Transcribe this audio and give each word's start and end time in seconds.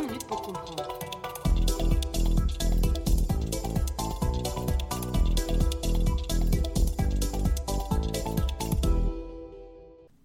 20 0.00 0.06
minutes 0.06 0.26
pour 0.26 0.42
comprendre. 0.42 0.88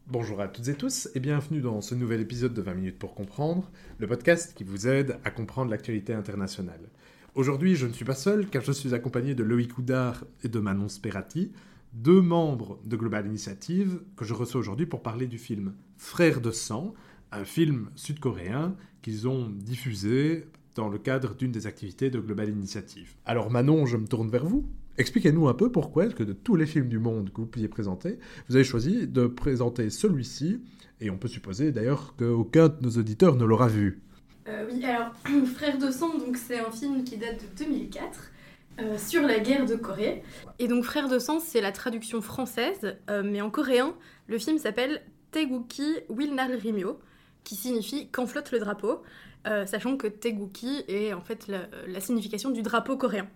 Bonjour 0.08 0.40
à 0.40 0.48
toutes 0.48 0.68
et 0.68 0.76
tous 0.76 1.10
et 1.14 1.20
bienvenue 1.20 1.60
dans 1.60 1.82
ce 1.82 1.94
nouvel 1.94 2.22
épisode 2.22 2.54
de 2.54 2.62
20 2.62 2.74
minutes 2.74 3.00
pour 3.00 3.16
comprendre, 3.16 3.70
le 4.00 4.08
podcast 4.08 4.54
qui 4.56 4.64
vous 4.64 4.88
aide 4.88 5.18
à 5.26 5.32
comprendre 5.32 5.72
l'actualité 5.72 6.14
internationale. 6.14 6.90
Aujourd'hui, 7.34 7.76
je 7.76 7.86
ne 7.86 7.92
suis 7.92 8.06
pas 8.06 8.16
seul 8.16 8.48
car 8.48 8.62
je 8.62 8.72
suis 8.72 8.94
accompagné 8.94 9.36
de 9.36 9.44
Loïc 9.44 9.78
Houdard 9.78 10.24
et 10.44 10.48
de 10.48 10.60
Manon 10.60 10.88
Sperati, 10.88 11.52
deux 11.92 12.22
membres 12.22 12.80
de 12.86 12.96
Global 12.96 13.26
Initiative 13.26 14.00
que 14.16 14.24
je 14.24 14.34
reçois 14.34 14.60
aujourd'hui 14.60 14.86
pour 14.86 15.02
parler 15.02 15.28
du 15.28 15.38
film 15.38 15.74
Frères 15.98 16.40
de 16.40 16.52
sang, 16.52 16.94
un 17.40 17.46
film 17.46 17.90
sud-coréen 17.96 18.76
qu'ils 19.02 19.28
ont 19.28 19.50
diffusé 19.50 20.48
dans 20.76 20.90
le 20.90 20.98
cadre 20.98 21.36
d'une 21.36 21.52
des 21.52 21.68
activités 21.68 22.10
de 22.10 22.20
Global 22.20 22.50
Initiative. 22.50 23.16
Alors 23.26 23.50
Manon, 23.50 23.86
je 23.86 23.98
me 23.98 24.08
tourne 24.08 24.30
vers 24.30 24.46
vous. 24.46 24.66
Expliquez-nous 24.98 25.48
un 25.48 25.54
peu 25.54 25.72
pourquoi 25.72 26.08
que 26.08 26.24
de 26.24 26.34
tous 26.34 26.56
les 26.56 26.66
films 26.66 26.88
du 26.88 27.00
monde 27.00 27.32
que 27.32 27.42
vous 27.42 27.48
pouviez 27.48 27.68
présenter, 27.68 28.18
vous 28.48 28.56
avez 28.56 28.64
choisi 28.64 29.08
de 29.08 29.28
présenter 29.28 29.90
celui-ci, 29.90 30.62
et 31.02 31.10
on 31.10 31.18
peut 31.18 31.28
supposer 31.28 31.72
d'ailleurs 31.72 32.16
qu'aucun 32.18 32.70
de 32.70 32.76
nos 32.82 32.92
auditeurs 32.92 33.36
ne 33.36 33.44
l'aura 33.44 33.68
vu. 33.68 34.02
Euh, 34.48 34.70
oui, 34.72 34.86
alors 34.86 35.12
Frères 35.56 35.78
de 35.78 35.92
sang, 35.92 36.18
donc 36.18 36.38
c'est 36.38 36.60
un 36.60 36.72
film 36.72 37.04
qui 37.04 37.18
date 37.18 37.42
de 37.42 37.66
2004 37.66 38.32
euh, 38.80 38.98
sur 38.98 39.22
la 39.22 39.40
guerre 39.40 39.66
de 39.66 39.76
Corée. 39.76 40.24
Et 40.60 40.68
donc 40.68 40.84
Frères 40.86 41.10
de 41.10 41.20
sang, 41.20 41.40
c'est 41.40 41.62
la 41.62 41.72
traduction 41.72 42.22
française, 42.22 42.98
euh, 43.10 43.24
mais 43.26 43.42
en 43.42 43.50
coréen, 43.50 43.96
le 44.28 44.38
film 44.38 44.58
s'appelle 44.58 45.02
Teguki 45.32 45.98
Wilnar 46.10 46.50
Rimyo, 46.50 47.00
qui 47.46 47.56
signifie 47.56 48.10
quand 48.10 48.28
flotte 48.28 48.52
le 48.52 48.60
drapeau, 48.60 49.02
euh, 49.48 49.66
sachant 49.66 49.96
que 49.96 50.08
Teguki 50.08 50.84
est 50.90 51.14
en 51.14 51.22
fait 51.22 51.48
la, 51.48 52.00
signification 52.02 52.50
du 52.50 52.62
drapeau 52.62 52.98
coréen. 52.98 53.28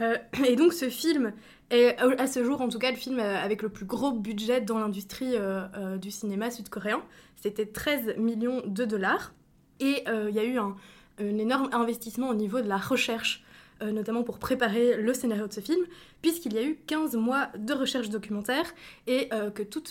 Euh, 0.00 0.18
et 0.46 0.56
donc 0.56 0.72
ce 0.72 0.90
film 0.90 1.32
est 1.70 1.96
à 2.18 2.26
ce 2.26 2.44
jour 2.44 2.60
en 2.60 2.68
tout 2.68 2.78
cas 2.78 2.90
le 2.90 2.96
film 2.96 3.20
euh, 3.20 3.36
avec 3.38 3.62
le 3.62 3.68
plus 3.68 3.86
gros 3.86 4.10
budget 4.10 4.60
dans 4.60 4.78
l'industrie 4.78 5.36
euh, 5.36 5.66
euh, 5.76 5.96
du 5.96 6.10
cinéma 6.10 6.50
sud-coréen. 6.50 7.02
C'était 7.36 7.66
13 7.66 8.16
millions 8.18 8.62
de 8.66 8.84
dollars. 8.84 9.32
Et 9.80 10.04
euh, 10.08 10.26
il 10.28 10.36
y 10.36 10.38
a 10.38 10.44
eu 10.44 10.58
un 10.58 10.76
énorme 11.18 11.68
investissement 11.72 12.28
au 12.28 12.34
niveau 12.34 12.60
de 12.60 12.68
la 12.68 12.76
recherche, 12.76 13.43
euh, 13.82 13.90
notamment 13.90 14.22
pour 14.22 14.38
préparer 14.38 14.96
le 14.96 15.12
scénario 15.14 15.48
de 15.48 15.52
ce 15.52 15.60
film, 15.60 15.84
puisqu'il 16.22 16.52
y 16.52 16.58
a 16.58 16.62
eu 16.62 16.78
15 16.86 17.16
mois 17.16 17.48
de 17.58 17.72
recherche 17.72 18.08
documentaire 18.08 18.72
et 19.06 19.28
euh, 19.32 19.50
que 19.50 19.62
tout 19.62 19.82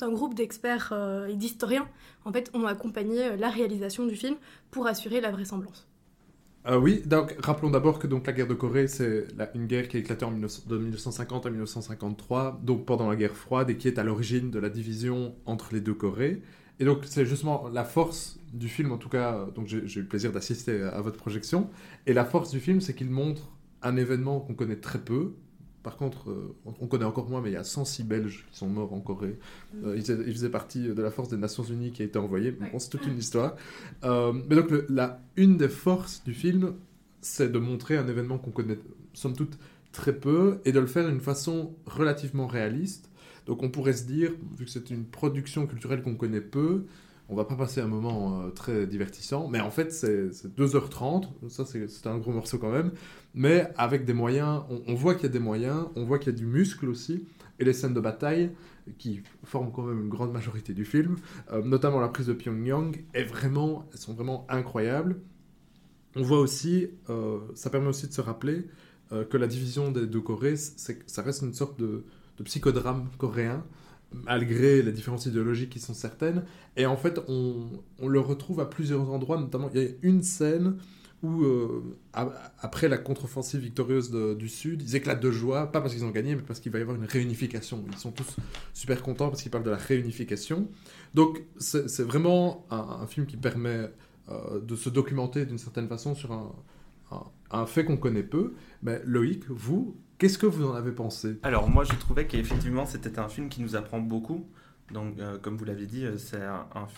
un 0.00 0.12
groupe 0.12 0.34
d'experts 0.34 0.90
euh, 0.92 1.26
et 1.26 1.34
d'historiens 1.34 1.88
en 2.24 2.32
fait, 2.32 2.50
ont 2.54 2.64
accompagné 2.66 3.36
la 3.36 3.50
réalisation 3.50 4.06
du 4.06 4.14
film 4.14 4.36
pour 4.70 4.86
assurer 4.86 5.20
la 5.20 5.30
vraisemblance. 5.30 5.86
Oui, 6.70 7.02
donc 7.06 7.34
rappelons 7.42 7.70
d'abord 7.70 7.98
que 7.98 8.06
donc, 8.06 8.26
la 8.26 8.32
guerre 8.34 8.46
de 8.46 8.52
Corée, 8.52 8.88
c'est 8.88 9.26
une 9.54 9.66
guerre 9.66 9.88
qui 9.88 9.96
a 9.96 10.00
éclaté 10.00 10.26
en 10.26 10.30
1900 10.30 10.64
de 10.68 10.76
1950 10.76 11.46
à 11.46 11.50
1953, 11.50 12.60
donc 12.62 12.84
pendant 12.84 13.08
la 13.08 13.16
guerre 13.16 13.34
froide, 13.34 13.70
et 13.70 13.76
qui 13.78 13.88
est 13.88 13.98
à 13.98 14.04
l'origine 14.04 14.50
de 14.50 14.58
la 14.58 14.68
division 14.68 15.34
entre 15.46 15.72
les 15.72 15.80
deux 15.80 15.94
Corées. 15.94 16.42
Et 16.80 16.84
donc 16.84 17.00
c'est 17.06 17.26
justement 17.26 17.68
la 17.68 17.84
force 17.84 18.38
du 18.52 18.68
film, 18.68 18.92
en 18.92 18.98
tout 18.98 19.08
cas, 19.08 19.34
euh, 19.34 19.50
donc 19.50 19.66
j'ai 19.66 19.78
eu 19.78 20.02
le 20.02 20.08
plaisir 20.08 20.32
d'assister 20.32 20.82
à 20.82 21.00
votre 21.00 21.16
projection, 21.18 21.68
et 22.06 22.12
la 22.12 22.24
force 22.24 22.50
du 22.50 22.60
film, 22.60 22.80
c'est 22.80 22.94
qu'il 22.94 23.10
montre 23.10 23.50
un 23.82 23.96
événement 23.96 24.40
qu'on 24.40 24.54
connaît 24.54 24.76
très 24.76 24.98
peu. 25.00 25.34
Par 25.82 25.96
contre, 25.96 26.30
euh, 26.30 26.54
on 26.66 26.74
on 26.80 26.86
connaît 26.86 27.04
encore 27.04 27.28
moins, 27.30 27.40
mais 27.40 27.50
il 27.50 27.54
y 27.54 27.56
a 27.56 27.64
106 27.64 28.02
Belges 28.04 28.46
qui 28.50 28.58
sont 28.58 28.68
morts 28.68 28.92
en 28.92 29.00
Corée. 29.00 29.38
Euh, 29.84 29.94
ils, 29.96 30.02
faisaient- 30.02 30.24
ils 30.26 30.32
faisaient 30.32 30.50
partie 30.50 30.88
de 30.88 31.02
la 31.02 31.10
force 31.10 31.28
des 31.28 31.36
Nations 31.36 31.62
Unies 31.64 31.92
qui 31.92 32.02
a 32.02 32.04
été 32.04 32.18
envoyée. 32.18 32.50
Bon, 32.52 32.78
c'est 32.78 32.90
toute 32.90 33.06
une 33.06 33.16
histoire. 33.18 33.56
Euh, 34.04 34.32
mais 34.48 34.56
donc, 34.56 34.70
le- 34.70 34.86
la, 34.90 35.20
une 35.36 35.56
des 35.56 35.68
forces 35.68 36.22
du 36.24 36.34
film, 36.34 36.74
c'est 37.20 37.50
de 37.50 37.58
montrer 37.58 37.96
un 37.96 38.06
événement 38.08 38.38
qu'on 38.38 38.50
connaît, 38.50 38.78
somme 39.14 39.34
toute, 39.34 39.58
très 39.92 40.12
peu, 40.14 40.60
et 40.64 40.72
de 40.72 40.80
le 40.80 40.86
faire 40.86 41.08
d'une 41.08 41.20
façon 41.20 41.74
relativement 41.86 42.46
réaliste. 42.46 43.07
Donc, 43.48 43.62
on 43.62 43.70
pourrait 43.70 43.94
se 43.94 44.04
dire, 44.04 44.30
vu 44.58 44.66
que 44.66 44.70
c'est 44.70 44.90
une 44.90 45.06
production 45.06 45.66
culturelle 45.66 46.02
qu'on 46.02 46.16
connaît 46.16 46.42
peu, 46.42 46.84
on 47.30 47.34
va 47.34 47.46
pas 47.46 47.56
passer 47.56 47.80
un 47.80 47.86
moment 47.86 48.42
euh, 48.42 48.50
très 48.50 48.86
divertissant, 48.86 49.48
mais 49.48 49.60
en 49.60 49.70
fait, 49.70 49.90
c'est 49.90 50.34
c'est 50.34 50.54
2h30, 50.54 51.48
ça 51.48 51.64
c'est 51.64 52.06
un 52.06 52.18
gros 52.18 52.32
morceau 52.32 52.58
quand 52.58 52.70
même, 52.70 52.92
mais 53.32 53.68
avec 53.78 54.04
des 54.04 54.12
moyens, 54.12 54.64
on, 54.86 54.94
voit 54.94 55.14
qu'il 55.14 55.24
y 55.24 55.26
a 55.26 55.32
des 55.32 55.38
moyens, 55.38 55.86
on 55.96 56.04
voit 56.04 56.18
qu'il 56.18 56.30
y 56.30 56.36
a 56.36 56.38
du 56.38 56.44
muscle 56.44 56.90
aussi, 56.90 57.24
et 57.58 57.64
les 57.64 57.72
scènes 57.72 57.94
de 57.94 58.00
bataille, 58.00 58.50
qui 58.98 59.22
forment 59.44 59.72
quand 59.72 59.82
même 59.82 60.02
une 60.02 60.08
grande 60.10 60.32
majorité 60.32 60.74
du 60.74 60.84
film, 60.84 61.16
euh, 61.50 61.62
notamment 61.62 62.00
la 62.00 62.08
prise 62.08 62.26
de 62.26 62.34
Pyongyang, 62.34 63.02
est 63.14 63.24
vraiment, 63.24 63.88
elles 63.92 63.98
sont 63.98 64.12
vraiment 64.12 64.46
incroyables. 64.50 65.16
On 66.16 66.22
voit 66.22 66.40
aussi, 66.40 66.88
euh, 67.08 67.38
ça 67.54 67.70
permet 67.70 67.88
aussi 67.88 68.08
de 68.08 68.12
se 68.12 68.20
rappeler 68.20 68.66
que 69.30 69.38
la 69.38 69.46
division 69.46 69.90
des 69.90 70.06
deux 70.06 70.20
Corées, 70.20 70.56
ça 70.56 71.22
reste 71.22 71.40
une 71.40 71.54
sorte 71.54 71.80
de, 71.80 72.04
de 72.38 72.42
psychodrame 72.44 73.08
coréen, 73.18 73.64
malgré 74.12 74.82
les 74.82 74.92
différences 74.92 75.26
idéologiques 75.26 75.70
qui 75.70 75.80
sont 75.80 75.94
certaines. 75.94 76.44
Et 76.76 76.86
en 76.86 76.96
fait, 76.96 77.20
on, 77.28 77.68
le 78.06 78.20
retrouve 78.20 78.60
à 78.60 78.66
plusieurs 78.66 79.10
endroits, 79.10 79.38
notamment 79.38 79.70
il 79.74 79.82
y 79.82 79.84
a 79.84 79.88
une 80.02 80.22
scène 80.22 80.76
où, 81.22 81.42
euh, 81.42 81.82
après 82.12 82.88
la 82.88 82.96
contre-offensive 82.96 83.60
victorieuse 83.60 84.12
du 84.12 84.48
Sud, 84.48 84.82
ils 84.82 84.94
éclatent 84.94 85.20
de 85.20 85.32
joie, 85.32 85.66
pas 85.72 85.80
parce 85.80 85.92
qu'ils 85.92 86.04
ont 86.04 86.10
gagné, 86.10 86.36
mais 86.36 86.42
parce 86.42 86.60
qu'il 86.60 86.70
va 86.70 86.78
y 86.78 86.82
avoir 86.82 86.96
une 86.96 87.06
réunification. 87.06 87.84
Ils 87.90 87.98
sont 87.98 88.12
tous 88.12 88.36
super 88.72 89.02
contents 89.02 89.28
parce 89.28 89.42
qu'ils 89.42 89.50
parlent 89.50 89.64
de 89.64 89.70
la 89.70 89.76
réunification. 89.76 90.68
Donc, 91.14 91.42
c'est 91.58 92.02
vraiment 92.02 92.66
un, 92.70 93.06
film 93.08 93.26
qui 93.26 93.36
permet 93.36 93.90
euh, 94.28 94.60
de 94.60 94.76
se 94.76 94.88
documenter 94.90 95.44
d'une 95.44 95.58
certaine 95.58 95.88
façon 95.88 96.14
sur 96.14 96.32
un- 96.32 96.54
un 97.50 97.66
fait 97.66 97.84
qu'on 97.84 97.96
connaît 97.96 98.22
peu. 98.22 98.54
Mais 98.82 99.00
Loïc, 99.04 99.44
vous, 99.48 99.96
qu'est-ce 100.18 100.38
que 100.38 100.46
vous 100.46 100.66
en 100.66 100.74
avez 100.74 100.92
pensé? 100.92 101.38
Alors 101.42 101.68
moi 101.70 101.84
je 101.84 101.94
trouvais 101.94 102.26
qu'effectivement 102.26 102.86
c'était 102.86 103.18
un 103.18 103.28
film 103.28 103.48
qui 103.48 103.62
nous 103.62 103.76
apprend 103.76 104.00
beaucoup. 104.00 104.46
Donc 104.92 105.18
euh, 105.18 105.38
comme 105.38 105.56
vous 105.56 105.64
l'avez 105.64 105.86
dit, 105.86 106.04
euh, 106.04 106.16
c'est 106.18 106.42
un, 106.42 106.66
un- 106.74 106.88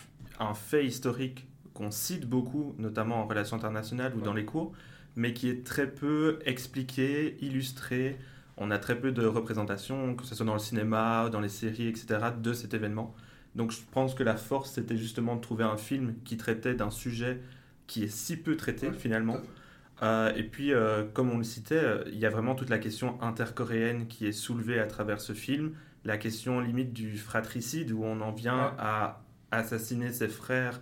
un 0.45 0.53
fait 0.53 0.85
historique 0.85 1.47
qu'on 1.73 1.91
cite 1.91 2.25
beaucoup, 2.27 2.73
notamment 2.77 3.17
en 3.21 3.27
relations 3.27 3.57
internationales 3.57 4.13
ou 4.15 4.19
Ouais. 4.19 4.23
dans 4.25 4.33
les 4.33 4.45
cours, 4.45 4.71
mais 5.15 5.33
qui 5.33 5.49
est 5.49 5.65
très 5.65 5.87
peu 5.89 6.39
expliqué, 6.45 7.37
illustré. 7.43 8.17
On 8.57 8.69
a 8.71 8.77
très 8.77 8.99
peu 8.99 9.11
de 9.11 9.25
représentations, 9.25 10.15
que 10.15 10.25
ce 10.25 10.35
soit 10.35 10.45
dans 10.45 10.53
le 10.53 10.59
cinéma, 10.59 11.29
dans 11.31 11.39
les 11.39 11.49
séries, 11.49 11.87
etc., 11.87 12.19
de 12.41 12.53
cet 12.53 12.73
événement. 12.73 13.15
Donc 13.55 13.71
je 13.71 13.79
pense 13.91 14.13
que 14.15 14.23
la 14.23 14.37
force 14.37 14.71
c'était 14.71 14.95
justement 14.97 15.35
de 15.35 15.41
trouver 15.41 15.63
un 15.65 15.77
film 15.77 16.15
qui 16.23 16.37
traitait 16.37 16.73
d'un 16.75 16.89
sujet 16.91 17.41
qui 17.87 18.03
est 18.03 18.07
si 18.07 18.37
peu 18.37 18.55
traité 18.55 18.87
Ouais, 18.87 18.93
finalement. 18.93 19.37
Euh, 20.03 20.33
et 20.35 20.43
puis, 20.43 20.73
euh, 20.73 21.03
comme 21.13 21.29
on 21.31 21.37
le 21.37 21.43
citait, 21.43 21.75
euh, 21.75 22.03
il 22.07 22.17
y 22.17 22.25
a 22.25 22.29
vraiment 22.29 22.55
toute 22.55 22.69
la 22.69 22.79
question 22.79 23.21
intercoréenne 23.21 24.07
qui 24.07 24.25
est 24.25 24.31
soulevée 24.31 24.79
à 24.79 24.87
travers 24.87 25.21
ce 25.21 25.33
film. 25.33 25.73
La 26.05 26.17
question 26.17 26.59
limite 26.59 26.91
du 26.93 27.17
fratricide, 27.17 27.91
où 27.91 28.03
on 28.03 28.19
en 28.21 28.31
vient 28.31 28.67
Ouais. 28.69 28.73
à 28.79 29.21
assassiner 29.51 30.11
ses 30.11 30.27
frères, 30.27 30.81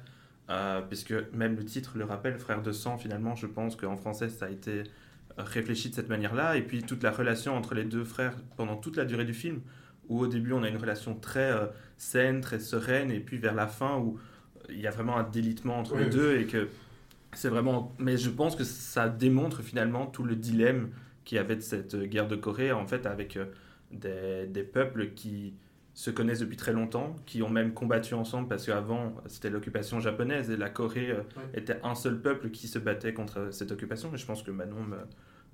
euh, 0.50 0.81
puisque 0.81 1.13
même 1.34 1.56
le 1.57 1.66
titre 1.66 1.97
le 1.97 2.06
rappelle, 2.06 2.38
frère 2.40 2.62
de 2.62 2.72
sang, 2.72 2.97
finalement, 2.97 3.35
je 3.35 3.46
pense 3.47 3.75
qu'en 3.75 3.97
français, 3.97 4.30
ça 4.30 4.46
a 4.46 4.50
été 4.50 4.84
réfléchi 5.38 5.90
de 5.90 5.96
cette 5.96 6.09
manière-là. 6.09 6.56
Et 6.56 6.62
puis, 6.62 6.84
toute 6.84 7.03
la 7.03 7.12
relation 7.12 7.56
entre 7.57 7.75
les 7.75 7.84
deux 7.84 8.06
frères 8.06 8.36
pendant 8.56 8.78
toute 8.78 8.96
la 8.96 9.03
durée 9.06 9.25
du 9.25 9.34
film, 9.34 9.59
où 10.07 10.19
au 10.22 10.28
début, 10.28 10.53
on 10.53 10.63
a 10.63 10.69
une 10.69 10.78
relation 10.78 11.13
très 11.13 11.51
euh, 11.51 11.66
saine, 11.97 12.40
très 12.40 12.59
sereine, 12.59 13.12
et 13.12 13.19
puis 13.19 13.38
vers 13.38 13.53
la 13.53 13.68
fin, 13.68 13.97
où 13.97 14.18
il 14.69 14.80
y 14.80 14.88
a 14.88 14.91
vraiment 14.91 15.18
un 15.18 15.24
délitement 15.24 15.78
entre 15.78 15.97
les 15.97 16.06
deux, 16.09 16.38
et 16.38 16.46
que 16.46 16.69
c'est 17.34 17.50
vraiment. 17.50 17.94
Mais 18.00 18.18
je 18.18 18.30
pense 18.30 18.56
que 18.56 18.64
ça 18.64 19.10
démontre 19.10 19.62
finalement 19.62 20.08
tout 20.08 20.24
le 20.24 20.36
dilemme 20.36 20.90
qu'il 21.26 21.36
y 21.38 21.40
avait 21.40 21.56
de 21.56 21.62
cette 21.62 21.96
guerre 21.96 22.28
de 22.28 22.36
Corée, 22.36 22.72
en 22.72 22.86
fait, 22.88 23.06
avec 23.06 23.38
euh, 23.38 23.46
des, 23.92 24.48
des 24.48 24.64
peuples 24.64 25.14
qui 25.14 25.54
se 25.94 26.12
connaissent 26.12 26.40
depuis 26.40 26.56
très 26.58 26.72
longtemps, 26.74 27.16
qui 27.26 27.42
ont 27.44 27.50
même 27.50 27.74
combattu 27.74 28.14
ensemble, 28.14 28.48
parce 28.48 28.66
qu'avant, 28.66 29.16
c'était 29.28 29.50
l'occupation 29.50 30.00
japonaise, 30.00 30.50
et 30.50 30.58
la 30.58 30.70
Corée 30.70 31.12
euh, 31.12 31.18
Ouais. 31.38 31.60
était 31.60 31.80
un 31.84 31.96
seul 31.96 32.22
peuple 32.22 32.50
qui 32.52 32.68
se 32.68 32.80
battait 32.80 33.14
contre 33.14 33.50
cette 33.52 33.72
occupation. 33.72 34.10
Mais 34.12 34.18
je 34.18 34.25
pense 34.25 34.42
que 34.44 34.52
Manon 34.52 34.84
me, 34.84 34.98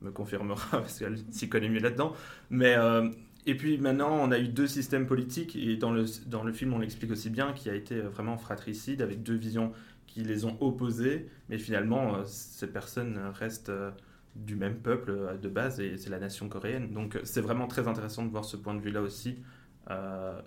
me 0.01 0.11
confirmera, 0.11 0.65
parce 0.71 0.99
qu'elle 0.99 1.17
s'y 1.31 1.49
connaît 1.49 1.69
mieux 1.69 1.79
là-dedans. 1.81 2.13
Mais. 2.49 2.75
euh, 2.77 3.09
et 3.47 3.53
puis 3.55 3.77
maintenant, 3.77 4.09
on 4.11 4.31
a 4.31 4.39
eu 4.39 4.47
deux 4.47 4.65
systèmes 4.65 5.05
politiques, 5.05 5.55
et 5.55 5.77
dans 5.77 5.91
le, 5.91 6.05
dans 6.25 6.43
le 6.43 6.51
film, 6.51 6.73
on 6.73 6.79
l'explique 6.79 7.11
aussi 7.11 7.29
bien, 7.29 7.53
qui 7.53 7.69
a 7.69 7.75
été 7.75 7.99
vraiment 7.99 8.37
fratricide, 8.37 9.03
avec 9.03 9.21
deux 9.21 9.35
visions 9.35 9.71
qui 10.15 10.23
les 10.23 10.45
ont 10.45 10.55
opposés, 10.61 11.27
mais 11.49 11.57
finalement, 11.57 12.15
euh, 12.15 12.23
ces 12.25 12.67
personnes 12.67 13.19
restent 13.33 13.67
euh, 13.67 13.91
du 14.37 14.55
même 14.55 14.75
peuple 14.75 15.11
euh, 15.11 15.35
de 15.35 15.49
base, 15.49 15.81
et 15.81 15.97
c'est 15.97 16.09
la 16.09 16.19
nation 16.19 16.47
coréenne. 16.47 16.93
Donc 16.93 17.19
c'est 17.25 17.41
vraiment 17.41 17.67
très 17.67 17.89
intéressant 17.89 18.23
de 18.23 18.31
voir 18.31 18.45
ce 18.45 18.55
point 18.55 18.73
de 18.73 18.79
vue-là 18.79 19.01
aussi, 19.01 19.37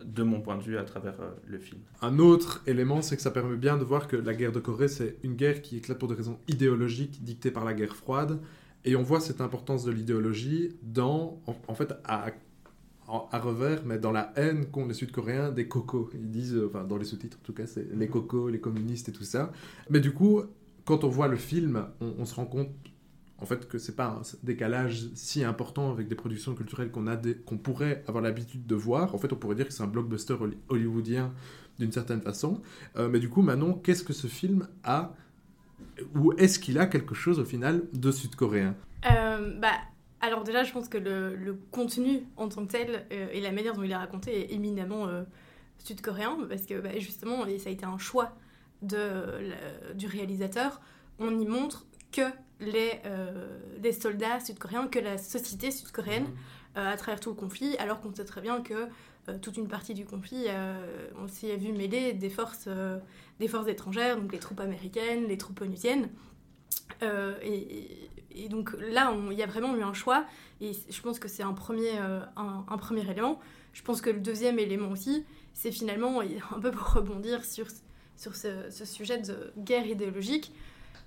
de 0.04 0.22
mon 0.24 0.40
point 0.40 0.56
de 0.56 0.64
vue, 0.64 0.78
à 0.78 0.82
travers 0.82 1.14
le 1.46 1.58
film. 1.58 1.80
Un 2.02 2.18
autre 2.18 2.60
élément, 2.66 3.02
c'est 3.02 3.14
que 3.14 3.22
ça 3.22 3.30
permet 3.30 3.56
bien 3.56 3.76
de 3.76 3.84
voir 3.84 4.08
que 4.08 4.16
la 4.16 4.34
guerre 4.34 4.50
de 4.50 4.58
Corée, 4.58 4.88
c'est 4.88 5.16
une 5.22 5.36
guerre 5.36 5.62
qui 5.62 5.76
éclate 5.76 5.96
pour 5.96 6.08
des 6.08 6.16
raisons 6.16 6.40
idéologiques 6.48 7.22
dictées 7.22 7.52
par 7.52 7.64
la 7.64 7.72
guerre 7.72 7.94
froide. 7.94 8.40
Et 8.84 8.96
on 8.96 9.04
voit 9.04 9.20
cette 9.20 9.40
importance 9.40 9.84
de 9.84 9.92
l'idéologie 9.92 10.74
dans, 10.82 11.40
en 11.68 11.74
fait, 11.74 11.94
à, 12.02 12.32
en- 13.08 13.28
à 13.32 13.38
revers, 13.38 13.82
mais 13.84 13.98
dans 13.98 14.12
la 14.12 14.32
haine 14.36 14.66
qu'ont 14.66 14.86
les 14.86 14.94
Sud-Coréens 14.94 15.50
des 15.50 15.66
cocos. 15.66 16.10
Ils 16.14 16.30
disent, 16.30 16.54
euh, 16.54 16.68
enfin, 16.68 16.84
dans 16.84 16.96
les 16.96 17.04
sous-titres 17.04 17.38
en 17.42 17.44
tout 17.44 17.52
cas, 17.52 17.66
c'est 17.66 17.88
les 17.94 18.08
cocos, 18.08 18.48
les 18.48 18.60
communistes 18.60 19.08
et 19.08 19.12
tout 19.12 19.24
ça. 19.24 19.52
Mais 19.90 20.00
du 20.00 20.12
coup, 20.12 20.42
quand 20.84 21.04
on 21.04 21.08
voit 21.08 21.28
le 21.28 21.36
film, 21.36 21.86
on, 22.00 22.24
se 22.24 22.34
rend 22.34 22.46
compte 22.46 22.70
en 23.38 23.46
fait 23.46 23.68
que 23.68 23.78
c'est 23.78 23.94
pas 23.94 24.06
un 24.06 24.22
décalage 24.42 25.08
si 25.14 25.44
important 25.44 25.90
avec 25.90 26.08
des 26.08 26.14
productions 26.14 26.54
culturelles 26.54 26.90
qu'on 26.90 27.06
a 27.06 27.16
qu'on 27.44 27.58
pourrait 27.58 28.04
avoir 28.08 28.22
l'habitude 28.22 28.66
de 28.66 28.74
voir. 28.74 29.14
En 29.14 29.18
fait, 29.18 29.32
on 29.32 29.36
pourrait 29.36 29.56
dire 29.56 29.66
que 29.66 29.72
c'est 29.72 29.82
un 29.82 29.86
blockbuster 29.88 30.36
hollywoodien 30.68 31.32
d'une 31.78 31.92
certaine 31.92 32.20
façon. 32.20 32.60
Euh, 32.96 33.08
mais 33.08 33.20
du 33.20 33.28
coup, 33.28 33.42
Manon, 33.42 33.74
qu'est-ce 33.74 34.02
que 34.02 34.12
ce 34.12 34.26
film 34.26 34.66
a 34.82 35.14
ou 36.14 36.32
est-ce 36.38 36.58
qu'il 36.58 36.78
a 36.78 36.86
quelque 36.86 37.14
chose 37.14 37.38
au 37.38 37.44
final 37.44 37.82
de 37.92 38.10
sud-coréen? 38.10 38.74
Euh, 39.10 39.58
Bah 39.60 39.72
alors 40.20 40.44
déjà, 40.44 40.64
je 40.64 40.72
pense 40.72 40.88
que 40.88 40.98
le, 40.98 41.58
contenu 41.70 42.24
en 42.36 42.48
tant 42.48 42.66
que 42.66 42.72
tel 42.72 43.06
euh, 43.12 43.28
et 43.32 43.40
la 43.40 43.52
manière 43.52 43.74
dont 43.74 43.82
il 43.82 43.90
est 43.90 43.96
raconté 43.96 44.40
est 44.40 44.54
éminemment 44.54 45.06
sud-coréen 45.78 46.38
parce 46.48 46.62
que 46.62 46.80
bah, 46.80 46.98
justement, 46.98 47.46
et 47.46 47.58
ça 47.58 47.70
a 47.70 47.72
été 47.72 47.84
un 47.84 47.98
choix 47.98 48.36
de, 48.82 49.52
du 49.94 50.06
réalisateur, 50.06 50.80
on 51.18 51.38
y 51.38 51.46
montre 51.46 51.86
que 52.12 52.22
les, 52.60 53.00
euh, 53.06 53.92
soldats 54.00 54.40
sud-coréens, 54.40 54.88
que 54.88 54.98
la 54.98 55.18
société 55.18 55.70
sud-coréenne 55.70 56.26
euh, 56.76 56.92
à 56.92 56.96
travers 56.96 57.20
tout 57.20 57.30
le 57.30 57.36
conflit, 57.36 57.76
alors 57.78 58.00
qu'on 58.00 58.14
sait 58.14 58.24
très 58.24 58.40
bien 58.40 58.60
que 58.60 58.88
euh, 59.28 59.38
toute 59.40 59.56
une 59.56 59.68
partie 59.68 59.94
du 59.94 60.04
conflit, 60.04 60.46
on 61.20 61.28
s'y 61.28 61.50
a 61.50 61.56
vu 61.56 61.72
mêler 61.72 62.12
des 62.12 62.30
forces, 62.30 62.68
des 63.40 63.48
forces 63.48 63.68
étrangères, 63.68 64.16
donc 64.16 64.32
les 64.32 64.38
troupes 64.38 64.60
américaines, 64.60 65.26
les 65.26 65.38
troupes 65.38 65.60
onusiennes. 65.60 66.08
Et, 67.02 67.46
et, 67.46 68.10
donc 68.48 68.74
là, 68.78 69.12
il 69.30 69.36
y 69.36 69.42
a 69.42 69.46
vraiment 69.46 69.74
eu 69.76 69.82
un 69.82 69.92
choix, 69.92 70.24
et 70.60 70.72
je 70.88 71.00
pense 71.00 71.18
que 71.18 71.26
c'est 71.28 71.42
un 71.42 71.54
premier, 71.54 71.98
un, 71.98 72.64
un, 72.68 72.78
premier 72.78 73.08
élément. 73.10 73.40
Je 73.72 73.82
pense 73.82 74.00
que 74.00 74.10
le 74.10 74.20
deuxième 74.20 74.58
élément 74.58 74.90
aussi, 74.90 75.24
c'est 75.52 75.72
finalement, 75.72 76.20
un 76.56 76.60
peu 76.60 76.70
pour 76.70 76.92
rebondir 76.92 77.44
sur 77.44 77.66
sur 78.18 78.34
ce, 78.34 78.84
sujet 78.84 79.18
de 79.18 79.52
guerre 79.56 79.86
idéologique. 79.86 80.52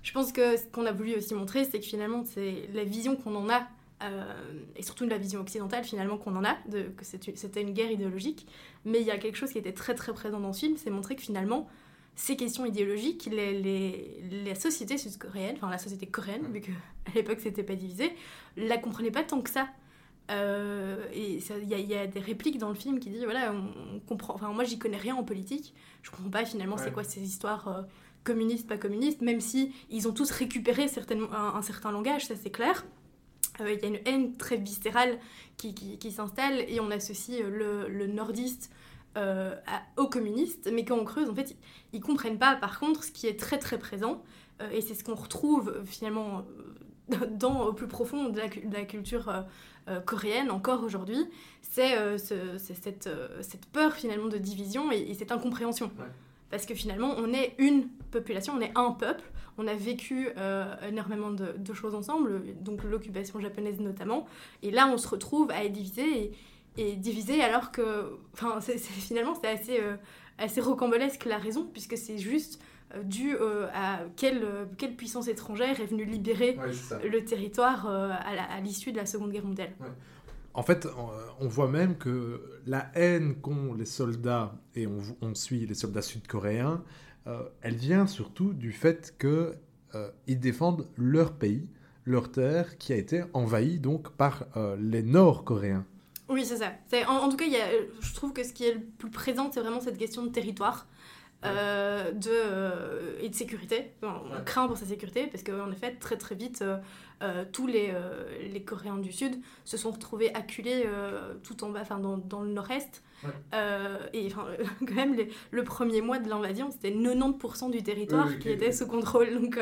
Je 0.02 0.12
pense 0.12 0.32
que 0.32 0.56
ce 0.56 0.64
qu'on 0.72 0.86
a 0.86 0.92
voulu 0.92 1.14
aussi 1.14 1.34
montrer, 1.34 1.64
c'est 1.64 1.78
que 1.78 1.86
finalement, 1.86 2.24
c'est 2.24 2.68
la 2.72 2.84
vision 2.84 3.14
qu'on 3.14 3.36
en 3.36 3.48
a, 3.50 3.68
euh, 4.02 4.34
et 4.74 4.82
surtout 4.82 5.06
la 5.06 5.18
vision 5.18 5.40
occidentale 5.40 5.84
finalement 5.84 6.16
qu'on 6.16 6.34
en 6.34 6.44
a, 6.44 6.56
que 6.96 7.04
c'était 7.04 7.60
une 7.60 7.72
guerre 7.72 7.90
idéologique. 7.90 8.46
Mais 8.84 9.00
il 9.00 9.06
y 9.06 9.12
a 9.12 9.18
quelque 9.18 9.36
chose 9.36 9.52
qui 9.52 9.58
était 9.58 9.72
très 9.72 9.94
très 9.94 10.12
présent 10.12 10.40
dans 10.40 10.52
ce 10.52 10.60
film, 10.60 10.76
c'est 10.76 10.90
montrer 10.90 11.14
que 11.14 11.22
finalement, 11.22 11.68
ces 12.14 12.36
questions 12.36 12.66
idéologiques, 12.66 13.28
les, 13.30 13.58
les, 13.60 14.44
la 14.44 14.54
société 14.54 14.98
sud-coréenne, 14.98 15.56
enfin 15.56 15.70
la 15.70 15.78
société 15.78 16.06
coréenne, 16.06 16.50
vu 16.52 16.60
qu'à 16.60 16.72
l'époque 17.14 17.38
c'était 17.40 17.62
pas 17.62 17.74
divisé, 17.74 18.12
la 18.56 18.78
comprenait 18.78 19.10
pas 19.10 19.22
tant 19.22 19.40
que 19.40 19.50
ça. 19.50 19.68
Euh, 20.30 21.04
et 21.12 21.40
il 21.62 21.68
y, 21.68 21.94
a 21.94 22.06
des 22.06 22.20
répliques 22.20 22.58
dans 22.58 22.68
le 22.68 22.74
film 22.74 23.00
qui 23.00 23.10
disent 23.10 23.24
voilà, 23.24 23.52
on, 23.52 23.98
comprend. 24.00 24.34
Enfin, 24.34 24.52
moi, 24.52 24.64
j'y 24.64 24.78
connais 24.78 24.96
rien 24.96 25.16
en 25.16 25.24
politique. 25.24 25.74
Je 26.02 26.10
comprends 26.10 26.30
pas 26.30 26.44
finalement 26.44 26.76
c'est 26.76 26.92
quoi 26.92 27.04
ces 27.04 27.20
histoires 27.20 27.68
euh, 27.68 27.82
communistes, 28.24 28.68
pas 28.68 28.78
communistes, 28.78 29.20
même 29.20 29.40
si 29.40 29.74
ils 29.90 30.08
ont 30.08 30.12
tous 30.12 30.30
récupéré 30.30 30.88
certainement 30.88 31.32
un, 31.32 31.62
certain 31.62 31.90
langage, 31.90 32.26
ça 32.26 32.34
c'est 32.36 32.50
clair. 32.50 32.86
Euh, 33.60 33.72
il 33.72 33.80
y 33.80 33.84
a 33.84 33.88
une 33.88 34.00
haine 34.06 34.36
très 34.36 34.56
viscérale 34.56 35.18
qui, 35.56 35.74
qui, 35.74 36.10
s'installe 36.10 36.64
et 36.68 36.80
on 36.80 36.90
associe 36.90 37.42
le, 37.42 37.88
le 37.88 38.06
nordiste 38.06 38.70
aux 39.96 40.06
communistes, 40.06 40.70
mais 40.72 40.84
quand 40.84 40.96
on 40.96 41.04
creuse, 41.04 41.28
en 41.28 41.34
fait, 41.34 41.50
ils, 41.50 41.98
ils, 41.98 42.00
comprennent 42.00 42.38
pas 42.38 42.56
par 42.56 42.78
contre 42.80 43.04
ce 43.04 43.10
qui 43.10 43.26
est 43.26 43.38
très 43.38 43.58
très 43.58 43.78
présent. 43.78 44.22
et 44.72 44.80
c'est 44.80 44.94
ce 44.94 45.04
qu'on 45.04 45.14
retrouve 45.14 45.82
finalement 45.84 46.44
dans, 47.30 47.66
au 47.66 47.72
plus 47.72 47.88
profond 47.88 48.28
de 48.30 48.38
la, 48.38 48.48
de 48.48 48.72
la 48.72 48.84
culture 48.84 49.44
euh, 49.88 49.98
coréenne 49.98 50.52
encore 50.52 50.84
aujourd'hui, 50.84 51.26
c'est 51.60 51.98
euh, 51.98 52.16
cette, 52.16 53.08
euh, 53.08 53.42
cette, 53.42 53.66
peur 53.66 53.94
finalement 53.94 54.28
de 54.28 54.38
division 54.38 54.92
et, 54.92 55.12
cette 55.14 55.32
incompréhension. 55.32 55.90
Parce 56.50 56.66
que 56.66 56.74
finalement, 56.74 57.14
on 57.18 57.32
est 57.32 57.56
une 57.58 57.88
population, 58.12 58.54
on 58.56 58.60
est 58.60 58.70
un 58.76 58.92
peuple, 58.92 59.24
on 59.58 59.66
a 59.66 59.74
vécu 59.74 60.28
énormément 60.86 61.30
de, 61.30 61.74
choses 61.74 61.94
ensemble, 61.94 62.42
donc 62.60 62.84
l'occupation 62.84 63.40
japonaise 63.40 63.80
notamment, 63.80 64.26
et 64.62 64.70
là 64.70 64.86
on 64.86 64.98
se 64.98 65.08
retrouve 65.08 65.50
à 65.50 65.64
être 65.64 65.72
divisé 65.72 66.02
et, 66.02 66.32
divisé 66.76 67.42
alors 67.42 67.72
que, 67.72 68.18
enfin, 68.32 68.60
finalement 68.60 69.34
c'est 69.40 69.48
assez, 69.48 69.78
assez 70.38 70.60
rocambolesque 70.60 71.24
la 71.26 71.38
raison, 71.38 71.68
puisque 71.72 71.96
c'est 71.96 72.18
juste 72.18 72.60
dû 73.04 73.36
à 73.74 74.00
quelle, 74.16 74.46
quelle, 74.78 74.96
puissance 74.96 75.28
étrangère 75.28 75.80
est 75.80 75.86
venue 75.86 76.04
libérer 76.04 76.58
le 77.04 77.24
territoire 77.24 77.86
à 77.86 78.60
l'issue 78.60 78.92
de 78.92 78.96
la 78.96 79.06
Seconde 79.06 79.32
Guerre 79.32 79.44
mondiale. 79.44 79.72
En 80.54 80.62
fait, 80.62 80.86
on 81.40 81.48
voit 81.48 81.68
même 81.68 81.96
que 81.96 82.60
la 82.66 82.90
haine 82.94 83.36
qu'ont 83.36 83.74
les 83.74 83.86
soldats, 83.86 84.54
et 84.74 84.86
on, 84.86 85.34
suit 85.34 85.66
les 85.66 85.74
soldats 85.74 86.02
sud-coréens, 86.02 86.82
euh, 87.26 87.42
elle 87.62 87.76
vient 87.76 88.06
surtout 88.06 88.52
du 88.52 88.72
fait 88.72 89.14
qu'ils 89.18 89.54
euh, 89.94 90.10
défendent 90.28 90.88
leur 90.96 91.32
pays, 91.32 91.68
leur 92.04 92.32
terre, 92.32 92.76
qui 92.78 92.92
a 92.92 92.96
été 92.96 93.22
envahie 93.32 93.78
donc 93.78 94.10
par 94.12 94.44
euh, 94.56 94.76
les 94.78 95.02
Nord-Coréens. 95.02 95.86
Oui, 96.32 96.44
c'est 96.46 96.56
ça. 96.56 96.72
En, 97.06 97.16
en, 97.16 97.28
tout 97.28 97.36
cas, 97.36 97.44
y 97.44 97.56
a, 97.56 97.68
je 98.00 98.14
trouve 98.14 98.32
que 98.32 98.42
ce 98.42 98.52
qui 98.52 98.64
est 98.64 98.74
le 98.74 98.80
plus 98.80 99.10
présent, 99.10 99.50
c'est 99.52 99.60
vraiment 99.60 99.80
cette 99.80 99.98
question 99.98 100.24
de 100.24 100.30
territoire. 100.30 100.86
Euh, 101.44 102.12
de, 102.12 102.30
euh, 102.30 103.18
et 103.20 103.28
de 103.28 103.34
sécurité. 103.34 103.94
on 104.02 104.44
craint 104.44 104.68
pour 104.68 104.76
sa 104.76 104.86
sécurité 104.86 105.26
parce 105.26 105.42
qu'en 105.42 105.72
effet, 105.72 105.96
très 105.98 106.16
très 106.16 106.36
vite, 106.36 106.62
euh, 107.22 107.44
tous 107.52 107.66
les, 107.66 107.92
les, 108.52 108.62
Coréens 108.62 108.98
du 108.98 109.10
Sud 109.10 109.40
se 109.64 109.76
sont 109.76 109.90
retrouvés 109.90 110.32
acculés 110.34 110.84
tout 111.42 111.64
en 111.64 111.70
bas, 111.70 111.80
enfin 111.82 111.98
dans, 111.98 112.16
dans, 112.16 112.42
le 112.42 112.50
nord-est. 112.50 113.02
et 114.12 114.26
enfin, 114.26 114.46
quand 114.86 114.94
même, 114.94 115.16
le 115.50 115.64
premier 115.64 116.00
mois 116.00 116.20
de 116.20 116.28
l'invasion, 116.28 116.70
c'était 116.70 116.92
90% 116.92 117.72
du 117.72 117.82
territoire 117.82 118.38
qui 118.38 118.48
était 118.48 118.70
sous 118.70 118.86
contrôle. 118.86 119.34
Donc, 119.34 119.58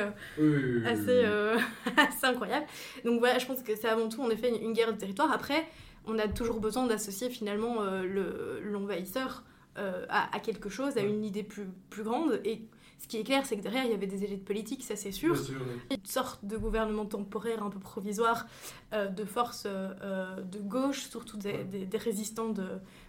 assez, 0.85 1.25
assez 1.97 2.27
incroyable. 2.27 2.67
Donc 3.07 3.21
voilà, 3.21 3.39
je 3.39 3.47
pense 3.47 3.63
que 3.63 3.75
c'est 3.75 3.89
avant 3.89 4.11
tout 4.11 4.23
en 4.23 4.29
effet 4.29 4.51
une, 4.51 4.63
une, 4.63 4.73
guerre 4.75 4.93
de 4.93 4.99
territoire. 4.99 5.33
Après, 5.33 5.67
on 6.07 6.19
a 6.19 6.29
toujours 6.29 6.61
besoin 6.61 6.87
d'associer 6.87 7.31
finalement 7.31 7.77
l'envahisseur 8.63 9.45
euh, 9.79 10.05
à, 10.09 10.41
quelque 10.41 10.69
chose, 10.69 10.99
à 10.99 11.01
une 11.01 11.25
idée 11.25 11.45
plus, 11.45 11.69
plus 11.91 12.03
grande. 12.03 12.41
Et 12.45 12.61
ce 12.99 13.07
qui 13.07 13.19
est 13.19 13.23
clair, 13.23 13.47
c'est 13.47 13.57
que 13.57 13.63
derrière, 13.63 13.85
il 13.85 13.93
y 13.93 13.95
avait 13.95 14.09
des 14.09 14.25
élites 14.25 14.45
politiques, 14.45 14.83
ça 14.83 14.97
c'est 14.97 15.13
sûr. 15.13 15.37
Une 15.91 16.05
sorte 16.05 16.45
de 16.45 16.57
gouvernement 16.57 17.07
temporaire 17.07 17.63
un 17.63 17.71
peu 17.71 17.79
provisoire, 17.79 18.47
euh, 18.93 19.07
de 19.07 19.25
forces 19.25 19.67
euh, 19.67 20.41
de 20.43 20.59
gauche, 20.59 21.05
surtout 21.05 21.37
des, 21.37 21.63
des, 21.63 21.99
résistants 21.99 22.49
de, 22.49 22.67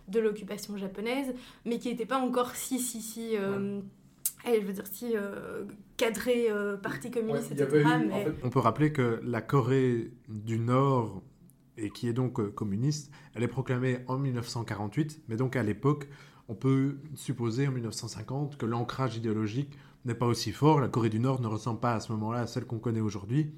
de 0.08 0.20
l'occupation 0.20 0.78
japonaise, 0.78 1.34
mais 1.66 1.80
qui 1.80 1.90
n'étaient 1.90 2.06
pas 2.06 2.20
encore 2.20 2.56
si, 2.56 2.78
si, 2.78 3.02
si... 3.02 3.36
je 3.36 4.62
veux 4.62 4.74
dire, 4.74 4.88
si 4.88 5.16
cadré 5.98 6.48
parti 6.84 7.10
communiste, 7.10 7.54
etc. 7.54 7.86
on 8.44 8.50
peut 8.52 8.60
rappeler 8.60 8.94
que 8.94 9.20
la 9.24 9.42
Corée 9.42 10.12
du 10.30 10.60
Nord, 10.60 11.24
et 11.82 11.90
qui 11.90 12.08
est 12.08 12.14
donc 12.14 12.54
communiste, 12.54 13.12
elle 13.34 13.44
est 13.44 13.48
proclamée 13.48 14.00
en 14.08 14.18
1948, 14.18 15.24
mais 15.28 15.36
donc 15.36 15.56
à 15.56 15.64
l'époque, 15.64 16.08
on 16.48 16.56
peut 16.56 16.98
supposer 17.16 17.68
en 17.68 17.72
1950 17.72 18.58
que 18.58 18.66
l'ancrage 18.66 19.18
idéologique 19.18 19.78
n'est 20.06 20.16
pas 20.16 20.26
aussi 20.26 20.52
fort. 20.52 20.80
La 20.80 20.88
Corée 20.88 21.10
du 21.10 21.20
Nord 21.20 21.42
ne 21.42 21.48
ressemble 21.48 21.80
pas 21.80 21.96
à 21.96 22.00
ce 22.00 22.12
moment-là 22.12 22.42
à 22.42 22.48
celle 22.48 22.66
qu'on 22.66 22.80
connaît 22.80 23.02
aujourd'hui. 23.02 23.54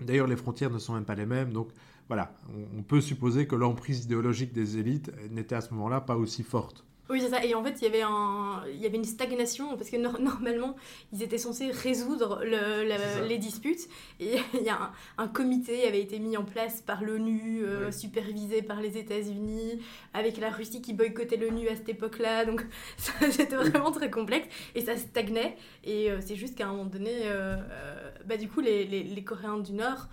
D'ailleurs, 0.00 0.26
les 0.26 0.36
frontières 0.36 0.70
ne 0.70 0.78
sont 0.78 0.94
même 0.94 1.04
pas 1.04 1.14
les 1.14 1.26
mêmes. 1.26 1.52
Donc 1.52 1.70
voilà, 2.08 2.34
on 2.76 2.82
peut 2.82 3.00
supposer 3.00 3.46
que 3.46 3.56
l'emprise 3.56 4.04
idéologique 4.04 4.52
des 4.52 4.78
élites 4.78 5.12
n'était 5.30 5.54
à 5.54 5.60
ce 5.60 5.72
moment-là 5.74 6.00
pas 6.00 6.16
aussi 6.16 6.42
forte. 6.42 6.84
Oui, 7.12 7.20
c'est 7.20 7.28
ça. 7.28 7.44
Et 7.44 7.54
en 7.54 7.62
fait, 7.62 7.74
il 7.82 7.84
y 7.84 7.86
avait, 7.88 8.00
un... 8.00 8.62
il 8.72 8.80
y 8.80 8.86
avait 8.86 8.96
une 8.96 9.04
stagnation 9.04 9.76
parce 9.76 9.90
que 9.90 9.96
normalement, 10.18 10.76
ils 11.12 11.22
étaient 11.22 11.36
censés 11.36 11.70
résoudre 11.70 12.40
le, 12.42 13.28
les 13.28 13.36
disputes. 13.36 13.86
Et 14.18 14.36
il 14.54 14.62
y 14.62 14.70
a 14.70 14.90
un, 15.18 15.28
comité 15.28 15.86
avait 15.86 16.00
été 16.00 16.18
mis 16.18 16.38
en 16.38 16.44
place 16.44 16.80
par 16.80 17.04
l'ONU, 17.04 17.64
euh, 17.64 17.92
supervisé 17.92 18.62
par 18.62 18.80
les 18.80 18.96
États-Unis, 18.96 19.82
avec 20.14 20.38
la 20.38 20.48
Russie 20.48 20.80
qui 20.80 20.94
boycottait 20.94 21.36
l'ONU 21.36 21.68
à 21.68 21.76
cette 21.76 21.90
époque-là. 21.90 22.44
Donc, 22.46 22.64
c'était 22.96 23.56
vraiment 23.56 23.90
très 23.90 24.10
complexe. 24.10 24.48
Et 24.74 24.80
ça 24.80 24.96
stagnait. 24.96 25.58
Et 25.84 26.10
euh, 26.10 26.18
c'est 26.24 26.36
juste 26.36 26.56
qu'à 26.56 26.66
un 26.66 26.70
moment 26.70 26.86
donné, 26.86 27.12
euh, 27.24 27.56
bah, 28.24 28.38
du 28.38 28.48
coup, 28.48 28.60
les, 28.60 28.86
les, 28.86 29.02
les 29.02 29.22
Coréens 29.22 29.58
du 29.58 29.74
Nord 29.74 30.08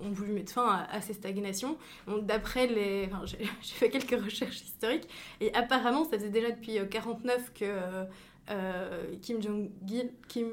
ont 0.00 0.10
voulu 0.10 0.32
mettre 0.32 0.52
fin 0.52 0.86
à, 0.90 1.00
ces 1.00 1.14
stagnations. 1.14 1.76
D'après 2.22 2.66
les... 2.66 3.08
Enfin, 3.10 3.24
j'ai 3.26 3.74
fait 3.74 3.90
quelques 3.90 4.22
recherches 4.22 4.60
historiques, 4.62 5.08
et 5.40 5.54
apparemment, 5.54 6.04
ça 6.04 6.18
faisait 6.18 6.30
déjà 6.30 6.50
depuis 6.50 6.72
1949 6.72 7.52
euh, 7.62 8.06
que 8.46 8.52
euh, 8.52 9.14
Kim 9.20 9.42
Jong-il... 9.42 10.10
Kim... 10.28 10.48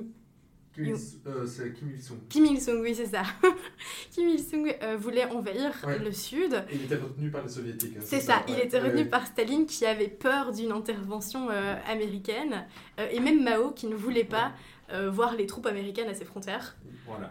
Kim 0.72 0.86
Il-sung. 0.86 2.20
Kim 2.30 2.46
Il-sung, 2.46 2.80
oui, 2.82 2.96
c'est 2.96 3.08
ça. 3.08 3.24
Kim 4.12 4.30
Il-sung 4.30 4.74
voulait 4.98 5.26
envahir 5.26 5.74
le 6.00 6.12
Sud. 6.12 6.64
il 6.72 6.84
était 6.84 6.96
retenu 6.96 7.30
par 7.32 7.42
les 7.42 7.50
Soviétiques. 7.50 7.98
Hein, 7.98 8.02
c'est 8.02 8.22
ça, 8.22 8.44
il 8.48 8.58
était 8.60 8.80
retenu 8.80 9.06
par 9.06 9.28
Staline 9.28 9.66
qui 9.66 9.86
avait 9.86 10.08
peur 10.08 10.54
d'une 10.54 10.72
intervention 10.72 11.50
américaine. 11.86 12.66
et 12.98 13.20
même 13.20 13.44
Mao 13.44 13.72
qui 13.72 13.88
ne 13.88 13.96
voulait 13.96 14.24
pas 14.24 14.54
euh, 14.92 15.10
voir 15.10 15.36
les 15.36 15.46
troupes 15.46 15.66
américaines 15.66 16.10
à 16.10 16.14
ses 16.14 16.26
frontières. 16.26 16.78